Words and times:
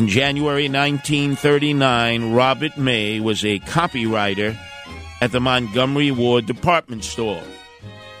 In 0.00 0.08
January 0.08 0.66
1939, 0.66 2.32
Robert 2.32 2.78
May 2.78 3.20
was 3.20 3.44
a 3.44 3.58
copywriter 3.58 4.56
at 5.20 5.30
the 5.30 5.40
Montgomery 5.40 6.10
Ward 6.10 6.46
department 6.46 7.04
store, 7.04 7.42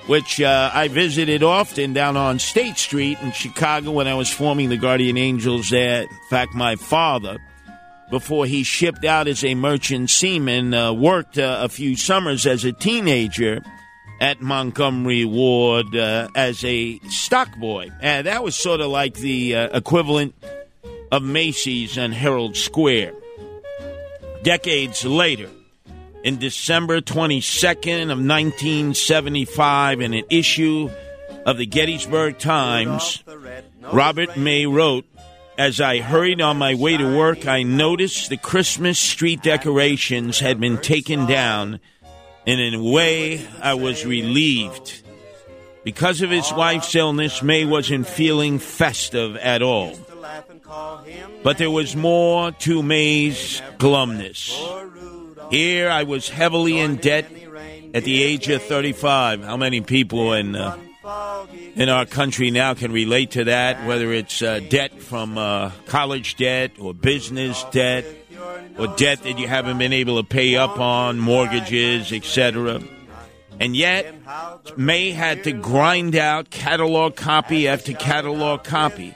which 0.06 0.42
uh, 0.42 0.70
I 0.74 0.88
visited 0.88 1.42
often 1.42 1.94
down 1.94 2.18
on 2.18 2.38
State 2.38 2.76
Street 2.76 3.16
in 3.22 3.32
Chicago 3.32 3.92
when 3.92 4.06
I 4.06 4.12
was 4.12 4.30
forming 4.30 4.68
the 4.68 4.76
Guardian 4.76 5.16
Angels 5.16 5.70
there. 5.70 6.02
In 6.02 6.08
fact, 6.28 6.54
my 6.54 6.76
father, 6.76 7.38
before 8.10 8.44
he 8.44 8.62
shipped 8.62 9.06
out 9.06 9.26
as 9.26 9.42
a 9.42 9.54
merchant 9.54 10.10
seaman, 10.10 10.74
uh, 10.74 10.92
worked 10.92 11.38
uh, 11.38 11.60
a 11.62 11.70
few 11.70 11.96
summers 11.96 12.46
as 12.46 12.62
a 12.66 12.72
teenager 12.72 13.62
at 14.20 14.42
Montgomery 14.42 15.24
Ward 15.24 15.96
uh, 15.96 16.28
as 16.34 16.62
a 16.62 16.98
stock 17.08 17.56
boy. 17.56 17.90
And 18.02 18.26
that 18.26 18.44
was 18.44 18.54
sort 18.54 18.82
of 18.82 18.88
like 18.88 19.14
the 19.14 19.56
uh, 19.56 19.68
equivalent 19.78 20.34
of 21.10 21.22
Macy's 21.22 21.98
on 21.98 22.12
Herald 22.12 22.56
Square. 22.56 23.14
Decades 24.42 25.04
later, 25.04 25.50
in 26.22 26.38
December 26.38 27.00
22nd 27.00 28.04
of 28.04 28.18
1975, 28.18 30.00
in 30.00 30.14
an 30.14 30.24
issue 30.30 30.90
of 31.46 31.58
the 31.58 31.66
Gettysburg 31.66 32.38
Times, 32.38 33.22
Robert 33.92 34.36
May 34.36 34.66
wrote, 34.66 35.04
As 35.58 35.80
I 35.80 35.98
hurried 35.98 36.40
on 36.40 36.58
my 36.58 36.74
way 36.74 36.96
to 36.96 37.16
work, 37.16 37.46
I 37.46 37.62
noticed 37.62 38.28
the 38.28 38.36
Christmas 38.36 38.98
street 38.98 39.42
decorations 39.42 40.40
had 40.40 40.60
been 40.60 40.78
taken 40.78 41.26
down, 41.26 41.80
and 42.46 42.60
in 42.60 42.74
a 42.74 42.82
way, 42.82 43.46
I 43.62 43.74
was 43.74 44.06
relieved. 44.06 45.02
Because 45.82 46.20
of 46.20 46.30
his 46.30 46.52
wife's 46.52 46.94
illness, 46.94 47.42
May 47.42 47.64
wasn't 47.64 48.06
feeling 48.06 48.58
festive 48.58 49.36
at 49.36 49.62
all. 49.62 49.96
But 51.42 51.58
there 51.58 51.70
was 51.70 51.96
more 51.96 52.52
to 52.52 52.82
May's 52.82 53.60
glumness. 53.78 54.50
Here 55.50 55.90
I 55.90 56.04
was 56.04 56.28
heavily 56.28 56.78
in 56.78 56.96
debt 56.96 57.30
at 57.92 58.04
the 58.04 58.22
age 58.22 58.48
of 58.48 58.62
35. 58.62 59.42
How 59.42 59.56
many 59.56 59.80
people 59.80 60.32
in 60.32 60.54
uh, 60.54 60.76
in 61.74 61.88
our 61.88 62.06
country 62.06 62.50
now 62.50 62.74
can 62.74 62.92
relate 62.92 63.32
to 63.32 63.44
that? 63.44 63.84
Whether 63.84 64.12
it's 64.12 64.42
uh, 64.42 64.60
debt 64.68 65.00
from 65.00 65.38
uh, 65.38 65.72
college 65.86 66.36
debt 66.36 66.72
or 66.78 66.94
business 66.94 67.64
debt 67.72 68.04
or 68.78 68.86
debt 68.96 69.22
that 69.24 69.38
you 69.38 69.48
haven't 69.48 69.78
been 69.78 69.92
able 69.92 70.22
to 70.22 70.28
pay 70.28 70.56
up 70.56 70.78
on, 70.78 71.18
mortgages, 71.18 72.12
etc. 72.12 72.80
And 73.58 73.76
yet, 73.76 74.14
May 74.76 75.10
had 75.10 75.44
to 75.44 75.52
grind 75.52 76.16
out 76.16 76.50
catalog 76.50 77.16
copy 77.16 77.66
after 77.66 77.92
catalog 77.92 78.64
copy. 78.64 79.14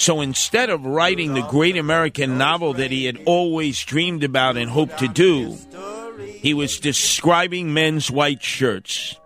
So 0.00 0.22
instead 0.22 0.70
of 0.70 0.86
writing 0.86 1.34
the 1.34 1.42
great 1.42 1.76
American 1.76 2.38
novel 2.38 2.72
that 2.72 2.90
he 2.90 3.04
had 3.04 3.20
always 3.26 3.78
dreamed 3.84 4.24
about 4.24 4.56
and 4.56 4.70
hoped 4.70 5.00
to 5.00 5.08
do, 5.08 5.58
he 6.26 6.54
was 6.54 6.80
describing 6.80 7.74
men's 7.74 8.10
white 8.10 8.42
shirts. 8.42 9.20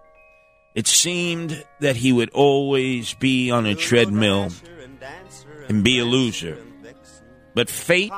It 0.74 0.88
seemed 0.88 1.64
that 1.78 1.94
he 1.94 2.12
would 2.12 2.30
always 2.30 3.14
be 3.14 3.52
on 3.52 3.66
a 3.66 3.76
treadmill 3.76 4.50
and 5.68 5.84
be 5.84 6.00
a 6.00 6.04
loser. 6.04 6.58
But 7.54 7.70
fate 7.70 8.10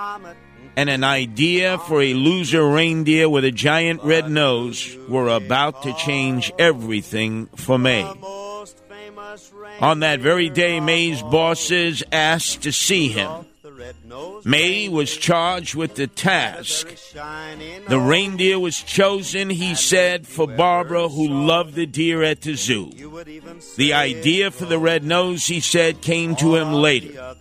and 0.76 0.88
an 0.88 1.04
idea 1.04 1.76
for 1.76 2.00
a 2.00 2.14
loser 2.14 2.66
reindeer 2.66 3.28
with 3.28 3.44
a 3.44 3.52
giant 3.52 4.02
red 4.02 4.30
nose 4.30 4.96
were 5.10 5.28
about 5.28 5.82
to 5.82 5.92
change 5.92 6.50
everything 6.58 7.48
for 7.54 7.78
May. 7.78 8.10
On 9.80 10.00
that 10.00 10.20
very 10.20 10.48
day, 10.48 10.80
May's 10.80 11.22
bosses 11.22 12.02
asked 12.12 12.62
to 12.62 12.72
see 12.72 13.08
him. 13.08 13.46
May 14.44 14.88
was 14.88 15.16
charged 15.16 15.74
with 15.74 15.96
the 15.96 16.06
task. 16.06 16.88
The 17.88 18.00
reindeer 18.00 18.58
was 18.58 18.80
chosen, 18.80 19.50
he 19.50 19.74
said, 19.74 20.26
for 20.26 20.46
Barbara, 20.46 21.08
who 21.08 21.28
loved 21.28 21.74
the 21.74 21.86
deer 21.86 22.22
at 22.22 22.40
the 22.40 22.54
zoo. 22.54 22.90
The 23.76 23.92
idea 23.92 24.50
for 24.50 24.64
the 24.64 24.78
red 24.78 25.04
nose, 25.04 25.46
he 25.46 25.60
said, 25.60 26.00
came 26.00 26.36
to 26.36 26.56
him 26.56 26.72
later. 26.72 27.34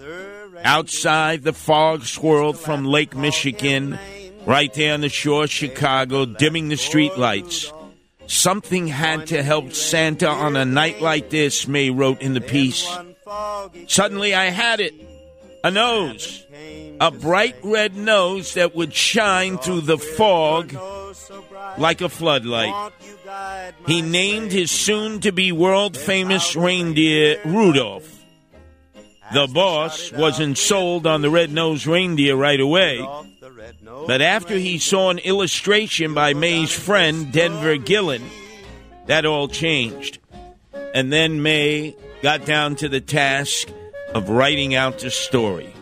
Outside, 0.64 1.44
the 1.44 1.54
fog 1.54 2.04
swirled 2.06 2.58
from 2.58 2.86
Lake 2.86 3.16
Michigan, 3.16 3.98
right 4.46 4.74
there 4.74 4.94
on 4.94 5.02
the 5.02 5.09
shore 5.09 5.44
of 5.46 5.52
Chicago, 5.52 6.26
dimming 6.26 6.70
the 6.70 6.78
street 6.78 7.18
lights. 7.18 7.72
Something 8.28 8.88
had 8.88 9.28
to 9.28 9.44
help 9.44 9.74
Santa 9.74 10.28
on 10.28 10.56
a 10.56 10.66
night 10.66 11.02
like 11.02 11.30
this, 11.30 11.68
May 11.68 11.90
wrote 11.90 12.22
in 12.22 12.34
the 12.34 12.41
piece. 12.41 12.88
Suddenly 13.88 14.34
I 14.34 14.46
had 14.46 14.80
it. 14.80 14.94
A 15.63 15.72
nose. 15.72 16.46
A 17.00 17.12
bright 17.12 17.56
red 17.64 17.96
nose 17.96 18.53
that 18.53 18.75
would 18.75 18.94
shine 18.94 19.58
through 19.58 19.81
the 19.81 19.97
fog 19.97 20.75
like 21.78 22.02
a 22.02 22.09
floodlight. 22.09 22.94
He 23.88 24.02
named 24.02 24.52
his 24.52 24.72
soon 24.72 25.22
to 25.22 25.31
be 25.31 25.52
world 25.52 25.97
famous 25.97 26.56
reindeer 26.56 27.41
Rudolph. 27.46 28.12
The 29.34 29.47
boss 29.47 30.12
wasn't 30.12 30.58
sold 30.58 31.08
on 31.08 31.22
the 31.22 31.31
red 31.31 31.52
nosed 31.52 31.88
reindeer 31.88 32.35
right 32.35 32.59
away. 32.59 33.03
But 34.08 34.22
after 34.22 34.56
he 34.56 34.78
saw 34.78 35.09
an 35.09 35.20
illustration 35.20 36.14
by 36.14 36.34
May's 36.34 36.72
friend, 36.72 37.31
Denver 37.31 37.78
Gillen, 37.78 38.24
that 39.08 39.26
all 39.26 39.48
changed. 39.48 40.20
And 40.94 41.12
then 41.12 41.42
May 41.42 41.96
got 42.22 42.46
down 42.46 42.76
to 42.78 42.90
the 42.90 43.02
task 43.02 43.68
of 44.14 44.30
writing 44.30 44.76
out 44.76 45.00
the 45.00 45.09
story. 45.09 45.74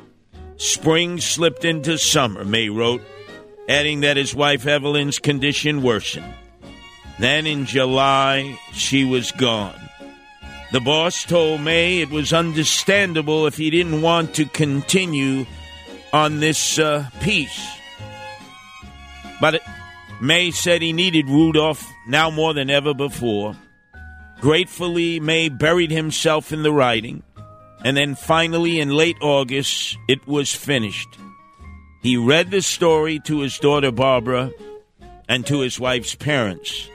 Spring 0.57 1.19
slipped 1.19 1.66
into 1.66 1.97
summer, 1.97 2.45
May 2.45 2.69
wrote, 2.69 3.01
adding 3.67 4.01
that 4.01 4.17
his 4.17 4.35
wife 4.35 4.65
Evelyn's 4.65 5.19
condition 5.19 5.81
worsened. 5.81 6.33
Then 7.19 7.45
in 7.45 7.65
July, 7.65 8.59
she 8.71 9.05
was 9.05 9.31
gone. 9.31 9.79
The 10.71 10.79
boss 10.79 11.23
told 11.23 11.61
May 11.61 12.01
it 12.01 12.09
was 12.09 12.33
understandable 12.33 13.45
if 13.45 13.57
he 13.57 13.69
didn't 13.69 14.01
want 14.01 14.33
to 14.35 14.45
continue 14.45 15.45
on 16.13 16.40
this 16.40 16.78
uh, 16.78 17.09
piece. 17.19 17.68
But 19.41 19.62
May 20.22 20.51
said 20.51 20.81
he 20.81 20.94
needed 20.94 21.28
Rudolph 21.28 21.91
now 22.07 22.29
more 22.29 22.53
than 22.53 22.69
ever 22.69 22.94
before. 22.94 23.57
Gratefully, 24.40 25.19
May 25.19 25.50
buried 25.50 25.91
himself 25.91 26.53
in 26.53 26.63
the 26.63 26.72
writing, 26.72 27.24
and 27.84 27.97
then 27.97 28.16
finally, 28.16 28.79
in 28.79 28.90
late 28.90 29.18
August, 29.22 29.97
it 30.07 30.25
was 30.28 30.53
finished. 30.53 31.09
He 32.01 32.16
read 32.18 32.51
the 32.51 32.62
story 32.62 33.19
to 33.22 33.40
his 33.40 33.57
daughter 33.57 33.91
Barbara 33.91 34.51
and 35.28 35.45
to 35.47 35.62
his 35.62 35.80
wife's 35.80 36.16
parents. 36.16 36.90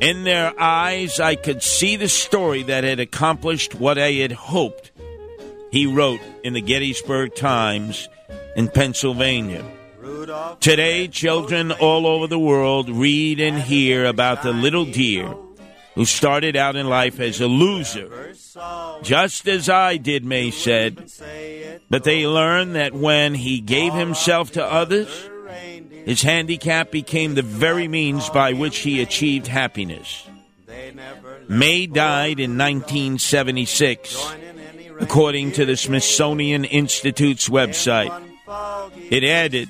In 0.00 0.24
their 0.24 0.58
eyes, 0.60 1.20
I 1.20 1.34
could 1.34 1.62
see 1.62 1.96
the 1.96 2.08
story 2.08 2.62
that 2.64 2.84
had 2.84 3.00
accomplished 3.00 3.74
what 3.74 3.98
I 3.98 4.12
had 4.12 4.32
hoped, 4.32 4.92
he 5.72 5.86
wrote 5.86 6.20
in 6.44 6.52
the 6.52 6.60
Gettysburg 6.60 7.34
Times 7.34 8.08
in 8.56 8.68
Pennsylvania. 8.68 9.64
Today, 10.60 11.06
children 11.06 11.70
all 11.70 12.06
over 12.06 12.26
the 12.26 12.38
world 12.38 12.90
read 12.90 13.38
and 13.38 13.58
hear 13.58 14.06
about 14.06 14.42
the 14.42 14.52
little 14.52 14.86
deer 14.86 15.32
who 15.94 16.04
started 16.04 16.56
out 16.56 16.74
in 16.74 16.88
life 16.88 17.20
as 17.20 17.40
a 17.40 17.46
loser, 17.46 18.34
just 19.02 19.46
as 19.46 19.68
I 19.68 19.98
did, 19.98 20.24
May 20.24 20.50
said. 20.50 21.10
But 21.88 22.04
they 22.04 22.26
learn 22.26 22.72
that 22.72 22.94
when 22.94 23.34
he 23.34 23.60
gave 23.60 23.94
himself 23.94 24.52
to 24.52 24.64
others, 24.64 25.08
his 26.04 26.22
handicap 26.22 26.90
became 26.90 27.34
the 27.34 27.42
very 27.42 27.88
means 27.88 28.28
by 28.30 28.52
which 28.52 28.78
he 28.78 29.00
achieved 29.00 29.46
happiness. 29.46 30.28
May 31.48 31.86
died 31.86 32.40
in 32.40 32.58
1976, 32.58 34.34
according 35.00 35.52
to 35.52 35.64
the 35.64 35.76
Smithsonian 35.76 36.64
Institute's 36.64 37.48
website. 37.48 38.25
It 39.10 39.24
added 39.24 39.68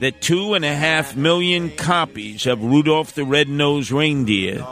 that 0.00 0.20
two 0.20 0.54
and 0.54 0.64
a 0.64 0.74
half 0.74 1.16
million 1.16 1.70
copies 1.70 2.46
of 2.46 2.62
Rudolph 2.62 3.14
the 3.14 3.24
Red-Nosed 3.24 3.90
Reindeer 3.90 4.66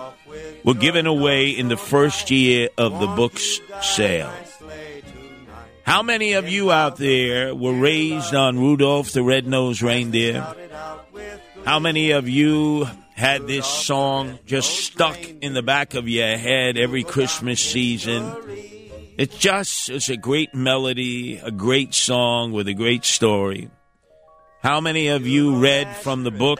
were 0.64 0.74
given 0.74 1.06
away 1.06 1.50
in 1.50 1.68
the 1.68 1.76
first 1.76 2.30
year 2.30 2.68
of 2.78 2.98
the 3.00 3.06
book's 3.06 3.60
sale. 3.80 4.32
How 5.84 6.02
many 6.02 6.34
of 6.34 6.48
you 6.48 6.70
out 6.70 6.96
there 6.96 7.54
were 7.54 7.74
raised 7.74 8.34
on 8.34 8.58
Rudolph 8.58 9.12
the 9.12 9.22
Red-Nosed 9.22 9.82
Reindeer? 9.82 10.46
How 11.64 11.78
many 11.78 12.12
of 12.12 12.28
you 12.28 12.86
had 13.14 13.46
this 13.46 13.66
song 13.66 14.38
just 14.46 14.84
stuck 14.84 15.18
in 15.40 15.54
the 15.54 15.62
back 15.62 15.94
of 15.94 16.08
your 16.08 16.36
head 16.36 16.76
every 16.76 17.04
Christmas 17.04 17.60
season? 17.60 18.32
It 19.22 19.30
just 19.38 19.88
is 19.88 20.08
a 20.08 20.16
great 20.16 20.52
melody, 20.52 21.38
a 21.38 21.52
great 21.52 21.94
song 21.94 22.50
with 22.50 22.66
a 22.66 22.74
great 22.74 23.04
story. 23.04 23.70
How 24.64 24.80
many 24.80 25.06
of 25.06 25.28
you 25.28 25.60
read 25.60 25.94
from 25.94 26.24
the 26.24 26.32
book? 26.32 26.58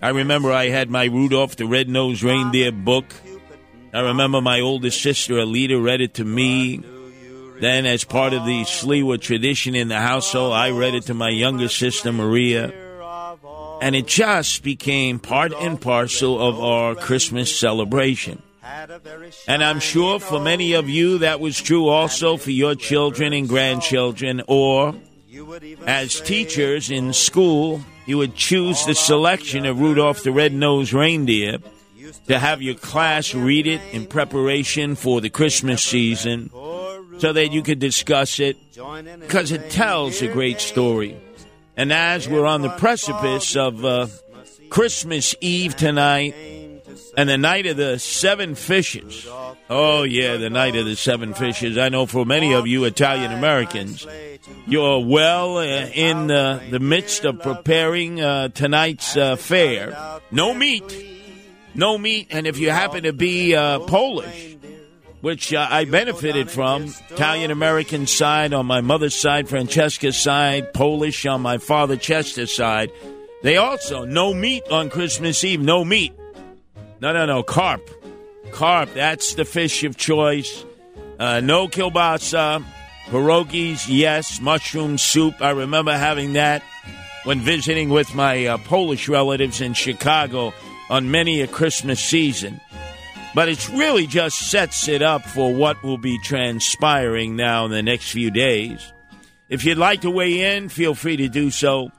I 0.00 0.08
remember 0.08 0.50
I 0.50 0.70
had 0.70 0.88
my 0.88 1.04
Rudolph 1.04 1.56
the 1.56 1.66
Red-Nosed 1.66 2.22
Reindeer 2.22 2.72
book. 2.72 3.12
I 3.92 4.00
remember 4.00 4.40
my 4.40 4.60
oldest 4.60 5.02
sister, 5.02 5.34
Alita, 5.34 5.76
read 5.78 6.00
it 6.00 6.14
to 6.14 6.24
me. 6.24 6.80
Then, 7.60 7.84
as 7.84 8.02
part 8.02 8.32
of 8.32 8.46
the 8.46 8.62
Sliwa 8.62 9.20
tradition 9.20 9.74
in 9.74 9.88
the 9.88 10.00
household, 10.00 10.54
I 10.54 10.70
read 10.70 10.94
it 10.94 11.02
to 11.08 11.12
my 11.12 11.28
younger 11.28 11.68
sister 11.68 12.12
Maria. 12.12 12.72
And 13.82 13.94
it 13.94 14.06
just 14.06 14.62
became 14.62 15.18
part 15.18 15.52
and 15.52 15.78
parcel 15.78 16.40
of 16.40 16.58
our 16.58 16.94
Christmas 16.94 17.54
celebration. 17.54 18.40
And 19.46 19.62
I'm 19.62 19.80
sure 19.80 20.18
for 20.18 20.40
many 20.40 20.72
of 20.72 20.88
you 20.88 21.18
that 21.18 21.40
was 21.40 21.60
true 21.60 21.88
also 21.88 22.36
for 22.36 22.50
your 22.50 22.74
children 22.74 23.32
and 23.32 23.48
grandchildren, 23.48 24.42
or 24.48 24.94
as 25.86 26.20
teachers 26.20 26.90
in 26.90 27.12
school, 27.12 27.82
you 28.06 28.18
would 28.18 28.34
choose 28.34 28.84
the 28.86 28.94
selection 28.94 29.66
of 29.66 29.80
Rudolph 29.80 30.22
the 30.22 30.32
Red-Nosed 30.32 30.92
Reindeer 30.92 31.58
to 32.26 32.38
have 32.38 32.62
your 32.62 32.74
class 32.74 33.34
read 33.34 33.66
it 33.66 33.80
in 33.92 34.06
preparation 34.06 34.94
for 34.94 35.20
the 35.20 35.30
Christmas 35.30 35.82
season 35.82 36.50
so 37.18 37.32
that 37.32 37.52
you 37.52 37.62
could 37.62 37.78
discuss 37.78 38.40
it 38.40 38.56
because 39.20 39.52
it 39.52 39.70
tells 39.70 40.22
a 40.22 40.28
great 40.28 40.60
story. 40.60 41.16
And 41.76 41.92
as 41.92 42.28
we're 42.28 42.46
on 42.46 42.62
the 42.62 42.70
precipice 42.70 43.56
of 43.56 43.84
uh, 43.84 44.06
Christmas 44.70 45.34
Eve 45.40 45.76
tonight 45.76 46.34
and 47.16 47.28
the 47.28 47.38
night 47.38 47.66
of 47.66 47.76
the 47.76 47.98
seven 47.98 48.54
fishes, 48.54 49.26
oh, 49.70 50.02
yeah, 50.02 50.36
the 50.36 50.50
night 50.50 50.76
of 50.76 50.86
the 50.86 50.96
seven 50.96 51.34
fishes. 51.34 51.78
I 51.78 51.88
know 51.88 52.06
for 52.06 52.24
many 52.24 52.54
of 52.54 52.66
you 52.66 52.84
Italian 52.84 53.32
Americans, 53.32 54.06
you're 54.66 55.04
well 55.04 55.58
uh, 55.58 55.64
in 55.64 56.30
uh, 56.30 56.62
the 56.70 56.80
midst 56.80 57.24
of 57.24 57.40
preparing 57.40 58.20
uh, 58.20 58.48
tonight's 58.48 59.16
uh, 59.16 59.36
fare. 59.36 60.20
No 60.30 60.54
meat. 60.54 60.84
No 61.74 61.98
meat. 61.98 62.28
And 62.30 62.46
if 62.46 62.58
you 62.58 62.70
happen 62.70 63.04
to 63.04 63.12
be 63.12 63.54
uh, 63.54 63.80
Polish, 63.80 64.56
which 65.20 65.54
uh, 65.54 65.66
I 65.70 65.86
benefited 65.86 66.50
from. 66.50 66.92
Italian 67.10 67.50
American 67.50 68.06
side 68.06 68.52
on 68.52 68.66
my 68.66 68.82
mother's 68.82 69.14
side, 69.14 69.48
Francesca's 69.48 70.18
side, 70.18 70.74
Polish 70.74 71.24
on 71.24 71.40
my 71.40 71.56
father 71.56 71.96
Chester's 71.96 72.54
side. 72.54 72.92
They 73.42 73.56
also 73.56 74.04
no 74.04 74.34
meat 74.34 74.64
on 74.70 74.90
Christmas 74.90 75.42
Eve. 75.42 75.60
No 75.60 75.82
meat. 75.82 76.12
No, 77.00 77.12
no, 77.12 77.26
no. 77.26 77.42
Carp. 77.42 77.88
Carp. 78.52 78.92
That's 78.94 79.34
the 79.34 79.44
fish 79.44 79.84
of 79.84 79.96
choice. 79.96 80.64
Uh, 81.18 81.40
no 81.40 81.68
kielbasa. 81.68 82.64
Pierogies, 83.06 83.86
yes. 83.88 84.40
Mushroom 84.40 84.98
soup. 84.98 85.40
I 85.40 85.50
remember 85.50 85.96
having 85.96 86.34
that 86.34 86.62
when 87.24 87.40
visiting 87.40 87.90
with 87.90 88.14
my 88.14 88.46
uh, 88.46 88.58
Polish 88.58 89.08
relatives 89.08 89.60
in 89.60 89.74
Chicago 89.74 90.52
on 90.88 91.10
many 91.10 91.40
a 91.40 91.46
Christmas 91.46 92.00
season. 92.00 92.60
But 93.34 93.48
it 93.48 93.68
really 93.70 94.06
just 94.06 94.50
sets 94.50 94.88
it 94.88 95.02
up 95.02 95.22
for 95.22 95.52
what 95.52 95.82
will 95.82 95.98
be 95.98 96.18
transpiring 96.22 97.34
now 97.34 97.64
in 97.64 97.72
the 97.72 97.82
next 97.82 98.10
few 98.10 98.30
days. 98.30 98.92
If 99.48 99.64
you'd 99.64 99.78
like 99.78 100.02
to 100.02 100.10
weigh 100.10 100.56
in, 100.56 100.68
feel 100.68 100.94
free 100.94 101.16
to 101.16 101.28
do 101.28 101.50
so. 101.50 101.90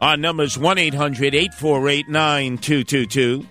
Our 0.00 0.16
number 0.16 0.42
is 0.42 0.58
1 0.58 0.76
800 0.76 1.34
848 1.34 2.08
9222. 2.08 3.46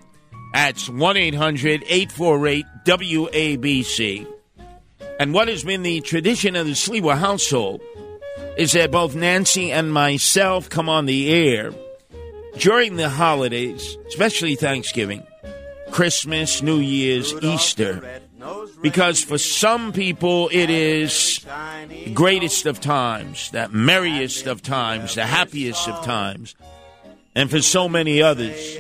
That's 0.54 0.88
1 0.88 1.18
800 1.18 1.84
848 1.88 2.66
WABC. 2.86 4.28
And 5.20 5.34
what 5.34 5.48
has 5.48 5.64
been 5.64 5.84
the 5.84 6.02
tradition 6.02 6.56
of 6.56 6.68
the 6.68 6.74
Sliwa 6.74 7.18
household 7.18 7.82
is 8.58 8.74
that 8.74 8.92
both 8.92 9.16
Nancy 9.16 9.72
and 9.72 9.92
myself 9.92 10.70
come 10.70 10.90
on 10.90 11.06
the 11.06 11.34
air 11.34 11.74
during 12.58 12.98
the 12.98 13.10
holidays, 13.10 13.98
especially 14.08 14.56
Thanksgiving 14.56 15.26
Christmas, 15.92 16.62
New 16.62 16.80
Year's, 16.80 17.34
Easter. 17.44 18.22
Because 18.82 19.24
for 19.24 19.38
some 19.38 19.94
people, 19.94 20.50
it 20.52 20.70
is 20.70 21.46
the 21.88 22.12
greatest 22.14 22.66
of 22.66 22.82
times, 22.82 23.50
that 23.52 23.72
merriest 23.72 24.48
of 24.48 24.62
times, 24.62 25.16
the 25.16 25.26
happiest 25.26 25.88
of 25.88 26.04
times. 26.04 26.56
And 27.36 27.50
for 27.50 27.62
so 27.62 27.88
many 27.88 28.22
others, 28.22 28.78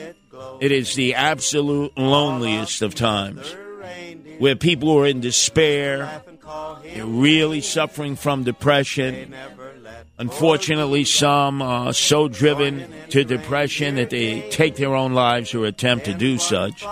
it 0.60 0.72
is 0.72 0.96
the 0.96 1.16
absolute 1.16 1.98
loneliest 1.98 2.82
of 2.82 2.96
times, 2.96 3.56
where 4.40 4.56
people 4.56 4.92
are 4.98 5.06
in 5.06 5.22
despair, 5.22 6.24
they're 6.84 7.06
really 7.06 7.62
suffering 7.62 8.16
from 8.16 8.44
depression. 8.44 9.34
Unfortunately, 10.18 11.04
some 11.04 11.62
are 11.62 11.94
so 11.94 12.28
driven 12.28 12.86
to 13.10 13.24
depression 13.24 13.96
that 13.96 14.10
they 14.10 14.48
take 14.50 14.76
their 14.76 14.96
own 14.96 15.14
lives 15.14 15.54
or 15.54 15.66
attempt 15.66 16.06
to 16.06 16.14
do 16.14 16.38
such. 16.38 16.86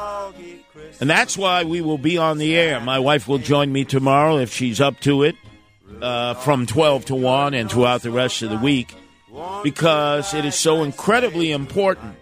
And 1.00 1.10
that's 1.10 1.38
why 1.38 1.64
we 1.64 1.82
will 1.82 1.98
be 1.98 2.18
on 2.18 2.38
the 2.38 2.56
air. 2.56 2.80
My 2.80 3.00
wife 3.00 3.28
will 3.28 3.40
join 3.40 3.72
me 3.72 3.86
tomorrow 3.86 4.38
if 4.38 4.54
she's 4.54 4.82
up 4.82 5.00
to 5.02 5.24
it 5.24 5.36
uh, 6.02 6.36
from 6.36 6.66
12 6.66 7.06
to 7.06 7.16
1 7.16 7.54
and 7.54 7.72
throughout 7.72 8.02
the 8.02 8.12
rest 8.12 8.42
of 8.42 8.50
the 8.50 8.58
week 8.58 8.94
because 9.64 10.34
it 10.34 10.46
is 10.46 10.56
so 10.56 10.84
incredibly 10.84 11.52
important 11.52 12.16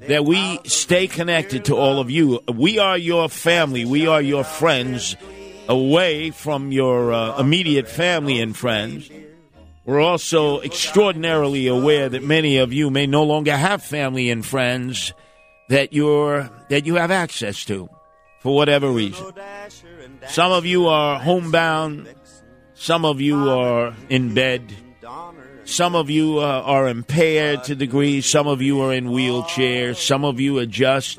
that 0.00 0.24
we 0.24 0.60
stay 0.64 1.06
connected 1.06 1.66
to 1.66 1.76
all 1.76 2.00
of 2.00 2.10
you. 2.10 2.40
We 2.52 2.78
are 2.78 2.96
your 2.96 3.28
family, 3.28 3.84
we 3.84 4.06
are 4.06 4.22
your 4.22 4.44
friends 4.44 5.16
away 5.68 6.30
from 6.30 6.72
your 6.72 7.12
uh, 7.12 7.38
immediate 7.38 7.88
family 7.88 8.40
and 8.40 8.56
friends. 8.56 9.10
We're 9.84 10.00
also 10.00 10.60
extraordinarily 10.60 11.66
aware 11.66 12.08
that 12.08 12.22
many 12.22 12.58
of 12.58 12.72
you 12.72 12.90
may 12.90 13.06
no 13.06 13.24
longer 13.24 13.56
have 13.56 13.82
family 13.82 14.30
and 14.30 14.44
friends 14.44 15.12
that 15.68 15.92
you're 15.92 16.50
that 16.68 16.86
you 16.86 16.96
have 16.96 17.10
access 17.10 17.64
to 17.66 17.88
for 18.40 18.54
whatever 18.54 18.90
reason. 18.90 19.32
Some 20.28 20.52
of 20.52 20.66
you 20.66 20.86
are 20.88 21.18
homebound, 21.18 22.12
some 22.74 23.04
of 23.04 23.20
you 23.20 23.48
are 23.50 23.94
in 24.08 24.34
bed, 24.34 24.74
some 25.70 25.94
of 25.94 26.10
you 26.10 26.38
uh, 26.38 26.62
are 26.64 26.88
impaired 26.88 27.64
to 27.64 27.74
degrees, 27.74 28.26
some 28.26 28.46
of 28.46 28.60
you 28.60 28.80
are 28.80 28.92
in 28.92 29.06
wheelchairs, 29.06 29.96
some 29.96 30.24
of 30.24 30.40
you 30.40 30.58
are 30.58 30.66
just 30.66 31.18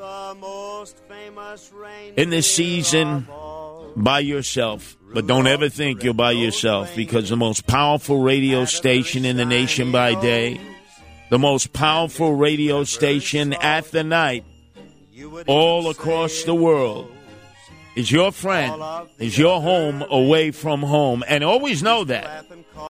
in 2.17 2.29
this 2.29 2.53
season 2.53 3.27
by 3.95 4.19
yourself. 4.19 4.97
But 5.13 5.27
don't 5.27 5.47
ever 5.47 5.69
think 5.69 6.03
you're 6.03 6.13
by 6.13 6.31
yourself 6.31 6.95
because 6.95 7.29
the 7.29 7.37
most 7.37 7.67
powerful 7.67 8.21
radio 8.21 8.65
station 8.65 9.25
in 9.25 9.37
the 9.37 9.45
nation 9.45 9.91
by 9.91 10.19
day, 10.21 10.59
the 11.29 11.39
most 11.39 11.73
powerful 11.73 12.35
radio 12.35 12.83
station 12.83 13.53
at 13.53 13.85
the 13.91 14.03
night, 14.03 14.45
all 15.47 15.89
across 15.89 16.43
the 16.43 16.55
world, 16.55 17.11
is 17.95 18.11
your 18.11 18.31
friend, 18.31 18.81
is 19.17 19.37
your 19.37 19.61
home 19.61 20.03
away 20.09 20.51
from 20.51 20.81
home. 20.81 21.23
And 21.27 21.43
always 21.43 21.83
know 21.83 22.05
that. 22.05 22.45